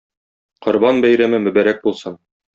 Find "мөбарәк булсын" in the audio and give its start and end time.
1.45-2.19